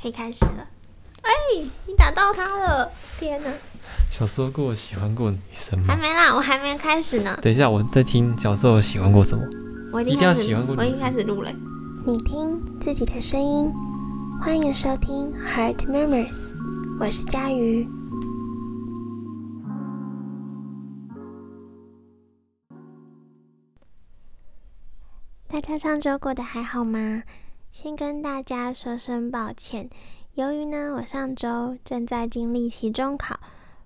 [0.00, 0.66] 可以开始了。
[1.22, 1.30] 哎，
[1.86, 2.90] 你打到他了！
[3.18, 3.50] 天哪！
[4.10, 5.86] 小时候过喜欢过女生吗？
[5.88, 7.38] 还没啦，我还没开始呢。
[7.42, 9.44] 等一下，我在听小时候喜欢过什么。
[9.92, 11.50] 我一定要喜欢过我已经开始录了。
[12.06, 13.72] 你听自己的声音，
[14.40, 16.54] 欢迎收听 Heart Murmurs，
[17.00, 17.88] 我是佳瑜。
[25.48, 27.22] 大家上周过得还好吗？
[27.80, 29.88] 先跟大家说声抱歉，
[30.34, 33.38] 由于呢我上周正在经历期中考，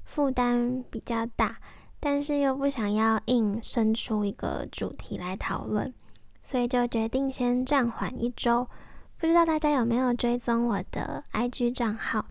[0.03, 1.59] 负担比较大，
[2.01, 5.93] 但是又不想要硬生出一个主题来讨论，
[6.43, 8.67] 所以就决定先暂缓一周。
[9.19, 12.25] 不知道大家有没有追踪我的 IG 账号？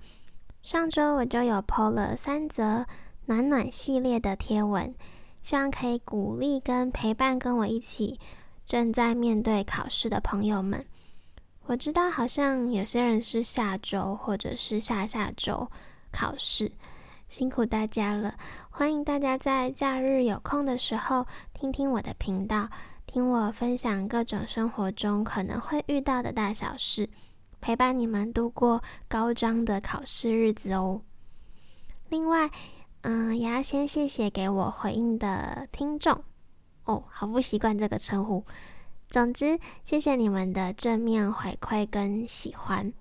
[0.64, 2.88] 上周我就有 PO 了三则
[3.28, 4.96] 暖暖系列的贴文，
[5.44, 8.20] 希望可以鼓励跟陪伴跟我一起
[8.66, 10.84] 正在面对考试的朋友们。
[11.68, 15.70] 我知道好像有些人是下周或者是下下周
[16.12, 16.72] 考试，
[17.30, 18.36] 辛苦大家了。
[18.70, 22.68] 欢迎大家在假日有空的时候听听我的频道，
[23.06, 27.10] 听我分享各种生活中可能会遇到的大小事，
[27.62, 31.02] 陪伴你们度过高张的考试日子哦。
[32.10, 32.50] 另外，
[33.02, 36.22] 嗯，也要先谢谢给我回应的听众
[36.84, 38.44] 哦，好不习惯这个称呼。
[39.12, 42.94] 总之，谢谢你们的正面回馈跟喜欢，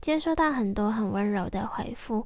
[0.00, 2.24] 接收到很多很温柔的回复。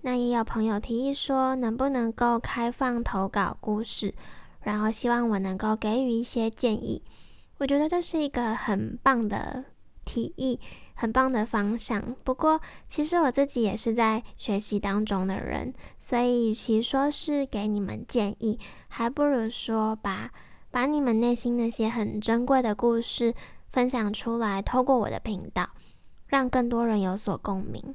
[0.00, 4.14] 那也有朋友提议说，能不能够开放投稿故事，
[4.62, 7.02] 然后希望我能够给予一些建议。
[7.58, 9.66] 我觉得这是一个很棒的
[10.06, 10.58] 提议，
[10.94, 12.16] 很棒的方向。
[12.24, 20.30] 不过，其实我自己也是在学习当中的人，所以与其说是给你们建议，还不如说把。
[20.76, 23.34] 把你们内心那些很珍贵的故事
[23.70, 25.70] 分享出来，透过我的频道，
[26.26, 27.94] 让更多人有所共鸣。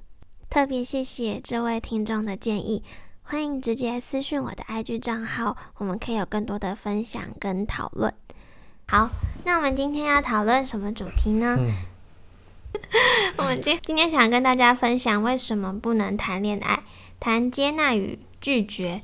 [0.50, 2.82] 特别谢谢这位听众的建议，
[3.22, 8.12] 欢迎直接私讯我的 IG 账号，我们可以有更多的分享跟讨论。
[8.88, 9.12] 好，
[9.46, 11.60] 那我们今天要讨论什么主题呢？
[13.38, 16.82] 我们今今天想跟大家分享为什么不能谈恋爱，
[17.20, 19.04] 谈接纳与拒绝。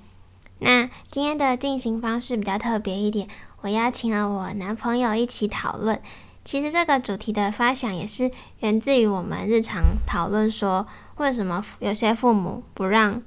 [0.57, 3.27] 那今天的进行方式比较特别一点。
[3.67, 6.01] 我邀请了我男朋友一起讨论。
[6.45, 13.21] 其实这个主题的发想也是源自于我们日常讨论，说为什么有些父母不让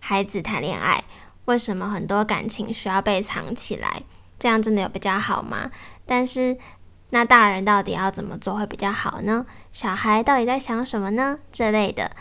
[0.00, 1.02] 孩子谈恋爱？
[1.46, 4.04] 为什么很多感情需要被藏起来？
[4.38, 5.72] 这样真的有比较好吗？
[6.06, 6.56] 但是
[7.08, 9.44] 那大人到底要怎么做会比较好呢？
[9.72, 11.40] 小孩到底在想什么呢？
[11.50, 12.12] 这类的。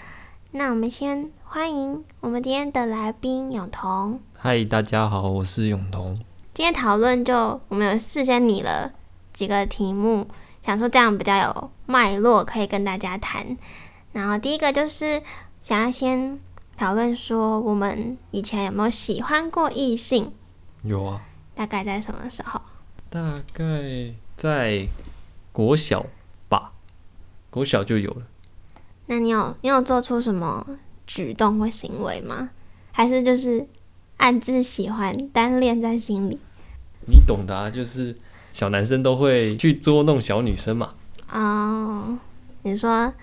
[0.53, 4.19] 那我们先欢迎我们今天的来宾永彤。
[4.33, 6.19] 嗨，大家好，我是永彤。
[6.59, 8.91] 今天讨论就我们有事先拟了
[9.31, 10.27] 几个题目，
[10.61, 13.57] 想说这样比较有脉络，可以跟大家谈。
[14.11, 15.21] 然后第一个就是
[15.63, 16.37] 想要先
[16.75, 20.33] 讨论说，我们以前有没有喜欢过异性？
[20.83, 21.21] 有啊。
[21.55, 22.59] 大概在什么时候？
[23.09, 23.63] 大概
[24.35, 24.85] 在
[25.53, 26.05] 国小
[26.49, 26.73] 吧，
[27.49, 28.23] 国小就有了。
[29.05, 30.67] 那你有你有做出什么
[31.07, 32.49] 举动或行为吗？
[32.91, 33.65] 还是就是
[34.17, 36.37] 暗自喜欢，单恋在心里？
[37.05, 38.15] 你懂的啊，就是
[38.51, 40.93] 小男生都会去捉弄小女生嘛。
[41.31, 42.17] 哦，
[42.63, 43.13] 你说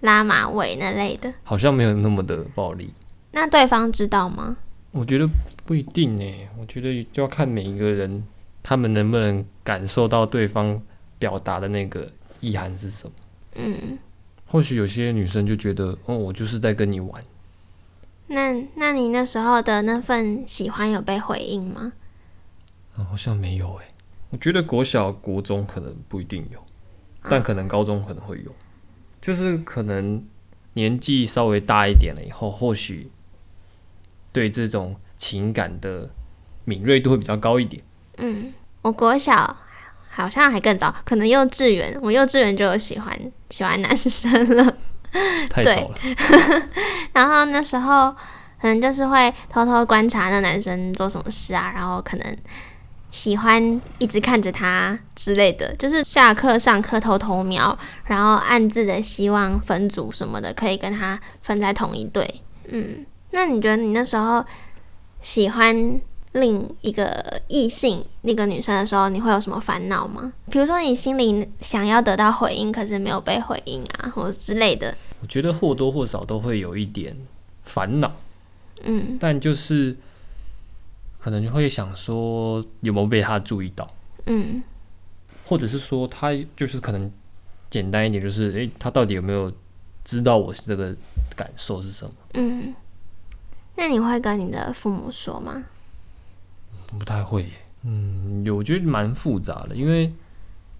[0.00, 2.92] 拉马尾那类的，好像没有那么的暴力。
[3.32, 4.56] 那对方知道吗？
[4.92, 5.28] 我觉得
[5.64, 8.24] 不一定诶，我觉得就要看每一个人，
[8.62, 10.80] 他们能不能感受到对方
[11.18, 12.10] 表达的那个
[12.40, 13.12] 意涵是什么。
[13.56, 13.98] 嗯，
[14.46, 17.22] 或许有些女生就觉得，哦，我就是在跟你玩。
[18.28, 21.92] 那那你那时候的那份喜欢有被回应吗？
[23.04, 23.84] 好像没有诶，
[24.30, 26.58] 我觉得国小、国中可能不一定有，
[27.22, 28.54] 但可能高中可能会有，
[29.20, 30.24] 就是可能
[30.74, 33.10] 年纪稍微大一点了以后，或许
[34.32, 36.10] 对这种情感的
[36.64, 37.82] 敏锐度会比较高一点。
[38.18, 38.52] 嗯，
[38.82, 39.56] 我国小
[40.10, 44.76] 好像还更早，可能幼稚园，我幼稚园就有喜欢喜欢男生了，
[45.48, 45.98] 太早了。
[47.12, 48.12] 然后那时候
[48.60, 52.36] 可能就是会偷偷观察那男生做什么事啊，然后可能。
[53.16, 62.42] 喜欢一直看着他之类的，就是下课上课偷偷瞄，然后暗自的希望分组什么的，可以跟他分在同一队。
[62.68, 64.44] 嗯，那你觉得你那时候
[65.22, 65.98] 喜欢
[66.32, 70.30] 另一个异性、那个女生的时候，你会有什么烦恼吗？
[70.50, 74.94] 比如说你心里想要得到回应，可是没有被回应啊，或者之类的。
[75.22, 77.16] 我觉得或多或少都会有一点
[77.64, 78.12] 烦恼。
[78.84, 79.96] 嗯，但就是。
[81.26, 83.84] 可能就会想说有没有被他注意到，
[84.26, 84.62] 嗯，
[85.44, 87.10] 或者是说他就是可能
[87.68, 89.52] 简单一点，就是诶，他到底有没有
[90.04, 90.94] 知道我这个
[91.34, 92.14] 感受是什么。
[92.34, 92.72] 嗯，
[93.74, 95.64] 那你会跟你的父母说吗？
[96.96, 97.50] 不太会耶，
[97.82, 100.12] 嗯，我觉得蛮复杂的，因为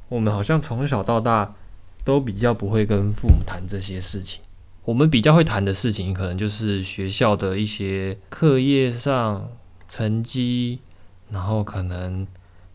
[0.08, 1.56] 我们好像从小到大
[2.04, 4.40] 都比较不会跟父母谈这些事情。
[4.84, 9.50] 我们比较会谈的事情，可能就是学校的一些课业上
[9.88, 10.80] 成绩，
[11.30, 12.26] 然后可能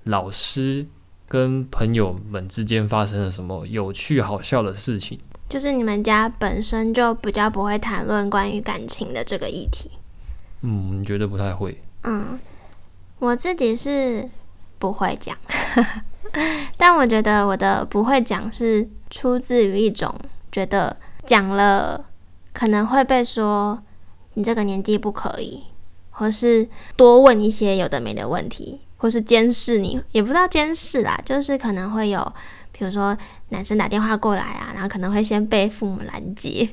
[0.03, 0.85] 老师
[1.27, 5.19] 跟朋友们之间发生了什么有趣好笑的事情。
[5.49, 9.91] 就是你们家本身就比较不会谈论关于感情的这个议题。
[10.61, 11.77] 嗯，你觉得不太会？
[12.03, 12.39] 嗯，
[13.19, 14.29] 我自己是
[14.79, 15.37] 不会讲，
[16.77, 20.15] 但我觉得我的不会讲是出自于一种
[20.51, 22.05] 觉得讲了
[22.53, 23.81] 可能会被说
[24.35, 25.63] 你这个年纪不可以，
[26.11, 32.33] 或是多问一些有的没的问题，或是监视你，也不知道监视啦，就是可能会有，
[32.71, 33.17] 比如说
[33.49, 36.69] 男生打电话过来啊，然后可能会先被父母拦截。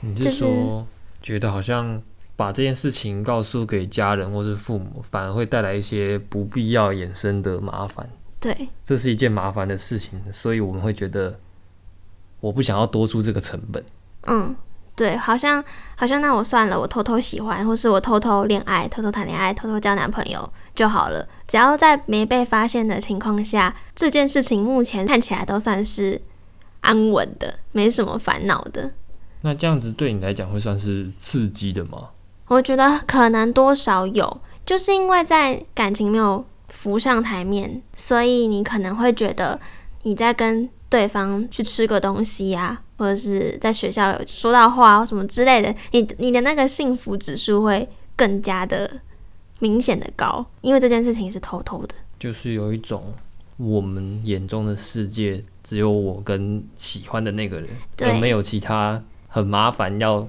[0.00, 0.86] 你就说
[1.20, 2.00] 觉得好像
[2.36, 8.08] 把这件事情告诉给家人或是父母，反而会带来一些不必要衍生的麻烦？
[8.38, 11.40] 对，这是一件麻烦的事情，所以我们会觉得
[12.38, 13.82] 我不想要多出这个成本。
[14.26, 14.54] 嗯，
[14.96, 15.62] 对，好像
[15.94, 21.28] 好像那我算了，我偷偷喜欢，或是我偷偷恋爱、偷偷谈恋爱、偷偷交男朋友就好了。
[21.46, 26.20] 只要在没被发现的情况下，这件事情目前看起来都算是
[26.80, 28.90] 安稳的，没什么烦恼的。
[29.42, 32.08] 那这样子对你来讲会算是刺激的吗？
[32.48, 39.60] 我觉得可能多少有，就是因为在感情没有浮上台面，所以你可能会觉得
[40.04, 48.90] 你在跟对方去吃个东西呀、或者是在学校有说到话或什么之类的，你你的那个幸福指数会更加的
[49.58, 51.94] 明显的高，因为这件事情是偷偷的。
[52.18, 53.14] 就是有一种
[53.58, 60.26] 我们眼中的世界只有我跟喜欢的那个人，对而没有其他很麻烦要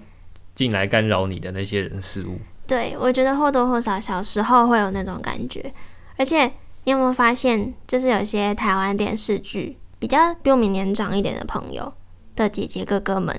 [0.54, 2.38] 进来干扰你的那些人事物。
[2.66, 5.74] 对，我觉得或多或少小时候会有那种感觉，
[6.18, 6.46] 而且
[6.84, 11.94] 你有没有发现，就是有些台湾电视剧比较比我们年长一点的朋友
[12.38, 13.38] 的姐姐哥哥们，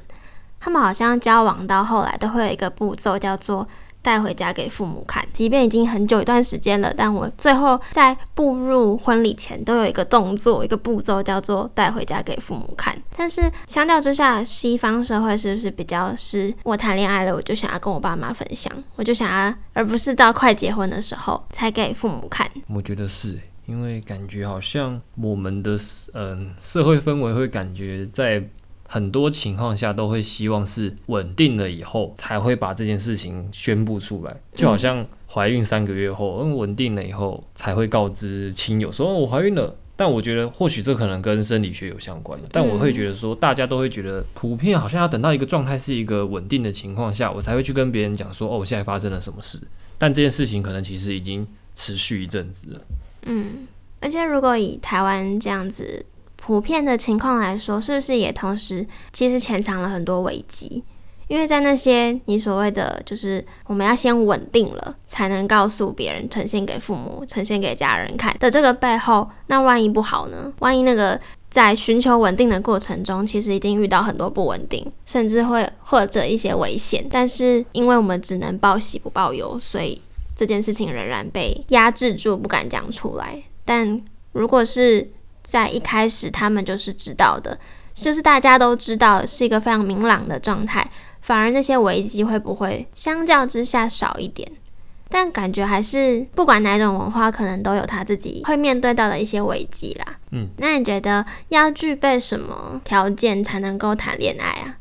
[0.60, 3.66] 他们好像交往到后来都会有一个步骤叫做
[4.00, 12.96] 带回家给父母看，即便已经很久一段时间了，但我最后在步入婚礼前都有一个动作，一个步骤叫做带回家给父母看。
[13.16, 22.48] 但是相较之下，西方社会是不是比较是我谈恋爱了，我就想要跟我爸妈分享，我就想要，而不是到快结婚的时候才给父母看。
[22.68, 25.76] 我觉得是，因为感觉好像我们的
[26.14, 28.42] 嗯、社会氛围会感觉在
[28.90, 39.76] 很多情况下都会希望是稳定了以后才会把这件事情宣布出来，就好像怀孕三个月后，嗯，稳定了以后才会告知亲友说、哦、我怀孕了。
[39.94, 49.58] 但我觉得或许这可能跟生理学有相关的，但我会觉得说大家都会觉得普遍好像要等到一个状态是一个稳定的情况下，我才会去跟别人讲说哦，我现在发生了什么事。
[49.98, 51.44] 但这件事情可能其实已经
[51.74, 52.80] 持续一阵子了。
[53.24, 53.66] 嗯，
[54.00, 56.06] 而且如果以台湾这样子
[56.40, 60.82] 普遍的情况来说，是不是也同时其实潜藏了很多危机？
[61.26, 70.50] 因为在那些你所谓的就是我们要先稳定了，才能告诉别人、呈现给父母、呈现给家人看的这个背后，那万一不好呢？
[70.60, 71.20] 万一那个
[71.50, 80.00] 在寻求稳定的过程中，其实已经遇到很多不稳定，甚至会或者一些危险，但是因为我们只能报喜不报忧，所以
[80.34, 83.42] 这件事情仍然被压制住，不敢讲出来。
[83.66, 84.00] 但
[84.32, 85.06] 如果是
[85.48, 87.58] 在一开始他们就是知道的，
[87.94, 90.90] 就是大家都知道是一个非常明朗的状态，
[91.22, 94.46] 反而那些危机会不会相较之下少一点？
[95.08, 100.18] 但感觉还是不管哪种文化，可能都有他自己会面对到的一些危机啦。
[100.32, 104.76] 嗯，那你觉得要具备什么条件才能够谈恋爱啊？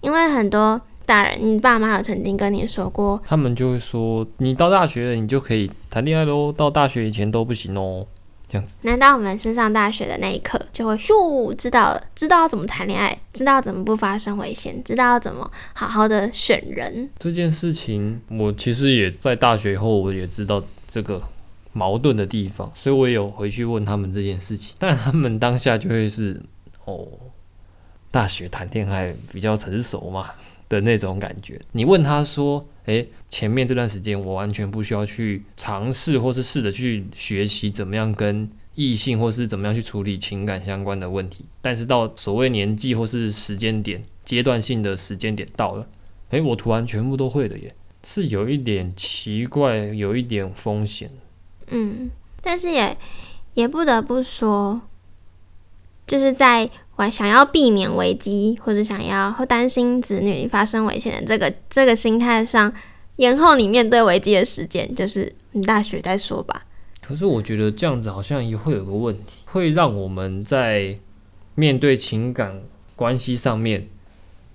[0.00, 8.04] 因为很多大人，你爸妈有曾经跟你说过，他们就会说，你到大学了，你就可以谈恋爱喽，到大学以前都不行哦，
[8.50, 8.78] 这样子。
[8.82, 17.08] 难道我们升上大学的那一刻就会咻知道了，知道怎么谈恋爱，知道怎么不发生危险，知道要怎么好好的选人？
[17.18, 21.22] 这件事情，我其实也在大学以后，我也知道这个
[21.72, 26.42] 矛盾的地方，所以我也有回去问他们这件事情，但他们当下就会是
[26.84, 27.06] 哦，
[28.10, 30.30] 大学谈恋爱比较成熟嘛
[30.70, 31.60] 的那种感觉。
[31.72, 45.86] 你问他说，诶，前面这段时间我完全不需要去尝试，或是试着去学习怎么样跟异性，或是怎么样去处理情感相关的问题，但是到所谓年纪或是时间点阶段性的时间点到了，
[46.30, 47.74] 诶，我突然全部都会了耶，
[48.04, 51.10] 是有一点奇怪，有一点风险。
[51.66, 52.10] 嗯，
[52.40, 52.96] 但是也
[53.54, 54.80] 也不得不说，
[56.10, 62.72] 就是在我想要避免危机，或者想要或担心子女发生危险的这个这个心态上，
[63.14, 66.60] 延后你面对危机的时间，就是你大学再说吧。
[67.00, 70.98] 可是我觉得这样子好像也会有个问题，会让我们在
[71.54, 72.60] 面对情感
[72.96, 73.86] 关系上面，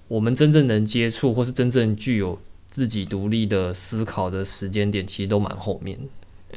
[0.09, 5.97] 我们真正能接触或是真正具有自己独立的思考的时间点，其实都蛮后面。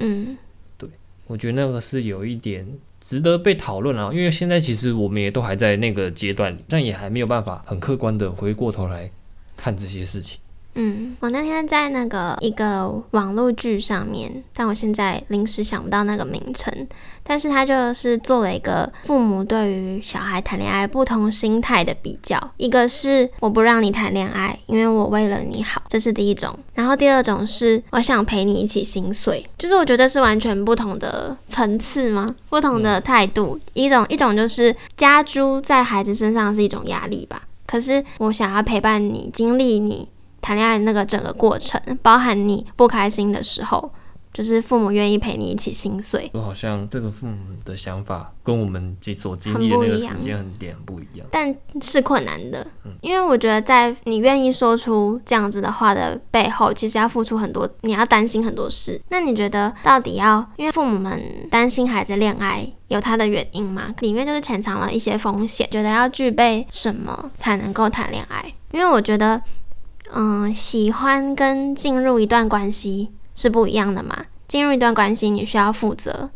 [0.00, 0.36] 嗯，
[0.76, 0.90] 对
[1.28, 2.66] 我觉得那个是有一点
[3.00, 9.10] 值得被讨论啊，因为现在其实我们也都还在那个阶段里，但也还没有办法很客观的回过头来
[9.56, 10.38] 看这些事情。
[10.80, 16.72] 嗯，我那天在那个一个网络剧上面，但我现在临时想不到那个名称，
[17.24, 32.32] 但是他就是做了一个父母对于小孩谈恋爱不同心态的比较，一个是我不让你谈恋爱，因为我为了你好，这是第一种，然后第二种是我想陪你一起心碎，就是我觉得是完全不同的层次吗？
[32.48, 40.08] 不同的态度，一种一种就是加诸在孩子身上是一种压力吧，可是我想要陪伴你，经历你。
[40.48, 43.92] 谈恋爱那个整个过程，包含你不开心的时候，
[44.32, 46.30] 就是父母愿意陪你一起心碎。
[46.32, 47.36] 我好像这个父母
[47.66, 52.66] 的想法跟我们所经历的那个时间很点不一样，但是困难的。
[53.02, 58.98] 因为我觉得在你愿意说出这样子的话的背后，其实要付出很多，你要担心很多事。
[59.10, 63.94] 那你觉得到底要因为父母们担心孩子恋爱有他的原因吗？
[64.00, 68.54] 里面就是潜藏了一些风险，觉得要具备什么才能够谈恋爱？
[68.72, 69.42] 因为我觉得。
[70.12, 74.26] 嗯，喜欢跟进入一段关系是不一样的嘛？
[74.48, 76.30] 进入一段关系，你需要负责，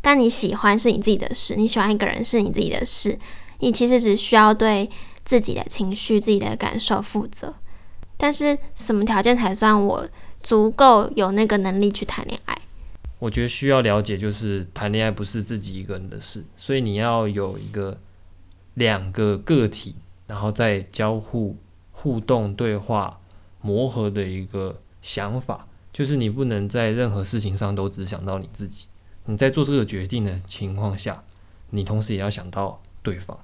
[0.00, 3.18] 但你喜欢是你自己的事，你喜欢一个人是你自己的事，
[3.58, 4.88] 你其实只需要对
[5.24, 7.54] 自己的情绪、自己的感受负责。
[8.16, 10.08] 但是，什么条件才算我
[10.42, 12.58] 足够有那个能力去谈恋爱？
[13.18, 17.98] 我觉得需要了解，就是谈恋爱不是自己一个人的事，所以你要有一个
[18.74, 19.94] 两个个体，
[20.26, 21.56] 然后再交互。
[22.00, 23.18] 互动、对话、
[23.60, 28.86] 磨合的一个想法，就是你不能在任何事情上都只想到你自己。
[29.24, 31.24] 你在做这个决定的情况下，
[31.70, 33.36] 你同时也要想到对方，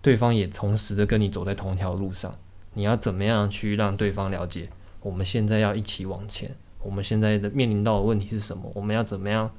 [0.00, 2.32] 对方也同时的跟你走在同一条路上。
[2.74, 4.68] 你要怎么样去让对方了解，
[5.00, 6.54] 我们现在要一起往前，
[6.84, 8.70] 我们现在的面临到的问题是什么？
[8.72, 9.50] 我们要怎么样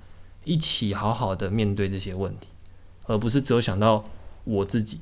[0.45, 2.47] 一起好好的面对这些问题，
[3.07, 4.01] 而不是只有想到
[4.45, 5.01] 我自己，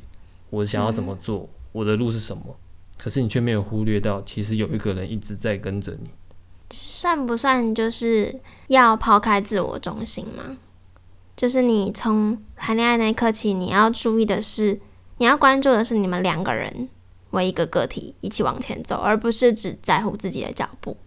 [0.49, 2.57] 我想要怎么做，我的路是什么？
[2.99, 6.09] 可是你却没有忽略到，其实有一个人一直在跟着你。
[6.71, 10.57] 算不算就是要抛开自我中心吗？
[11.35, 14.79] 就是你从谈恋爱那一刻起，你要注意的是，
[15.17, 16.89] 你要关注的是你们两个人
[17.31, 20.97] 为一个个体一起往前走，而不是只在乎自己的脚步。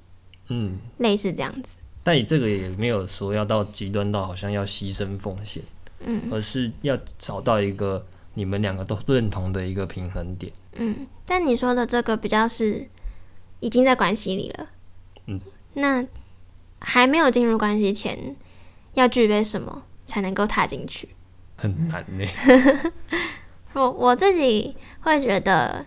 [0.49, 1.77] 嗯，类似这样子。
[2.03, 5.63] 但你这个也没有说要到极端到好像要牺牲奉献，
[6.01, 10.53] 嗯，而是要找到一个你们两个都认同的一个平衡点。
[10.75, 12.89] 嗯，但你说的这个比较是
[13.61, 14.67] 已经在关系里了，
[15.27, 15.39] 嗯，
[15.75, 16.05] 那
[16.79, 18.35] 还没有进入关系前，
[18.95, 21.11] 要具备什么才能够踏进去？
[21.57, 22.27] 很难呢。
[23.75, 25.85] 我我自己会觉得，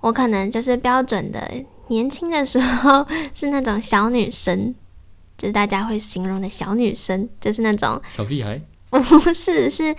[0.00, 4.74] 我可能就是标准的年轻的时候是那种小女生，
[5.36, 9.00] 就是大家会形容的小女生，就是那种小屁孩， 不
[9.34, 9.92] 是是，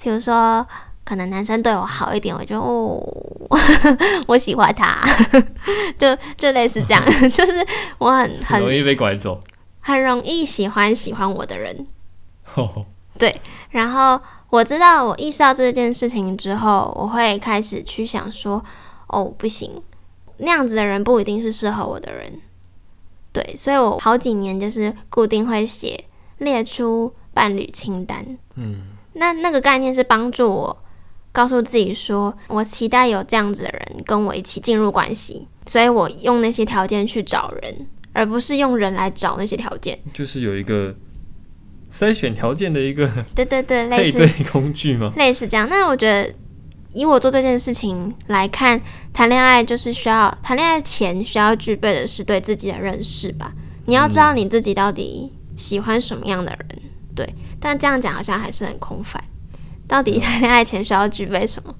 [0.00, 0.64] 比如说。
[1.04, 3.02] 可能男生对我好一点，我就哦，
[4.28, 5.02] 我喜欢他，
[5.98, 7.66] 就就类似这样， 就是
[7.98, 9.42] 我很很容易被拐走，
[9.80, 11.86] 很容易喜欢喜欢我的人。
[13.18, 13.40] 对，
[13.70, 18.62] 然后我知道我意识到这件事情之后，我会开始去想说，
[19.08, 19.82] 哦，不行，
[20.38, 22.40] 那样子的人不一定是适合我的人。
[23.32, 26.04] 对，所以我好几年就是固定会写
[26.38, 28.38] 列出伴侣清单。
[28.54, 28.82] 嗯，
[29.14, 30.78] 那那个概念是帮助我。
[31.32, 39.98] 告诉自己说，我期待有这样子的人跟我一起进入关系，所以我用那些条件去找人，而不是用人来找那些条件。
[40.12, 40.94] 就是有一个
[41.90, 45.12] 筛选条件的一个，对对对，类对工具吗？
[45.16, 45.66] 类似这样。
[45.70, 46.34] 那我觉得，
[46.92, 48.78] 以我做这件事情来看，
[49.12, 53.52] 谈恋爱就是需要谈恋爱前需要具备的是对自己的认识吧。
[53.86, 56.82] 你要知道你自己到底喜欢什么样的人，
[57.14, 57.34] 对。
[57.58, 59.22] 但这样讲好像还是很空泛。
[59.92, 61.74] 到底谈恋爱前需要具备什么？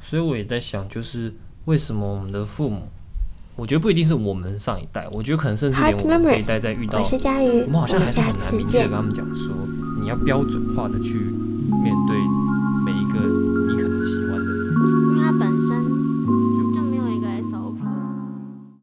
[0.00, 1.34] 所以我也在想，就是
[1.66, 2.88] 为什么我们的父母，
[3.56, 9.52] 我觉得不一定是我们上一代，我觉得可能甚至连我们这一代在遇到，我是佳瑜，我们好像还是很难明确跟他们讲说，
[10.00, 11.47] 你要标准化的去面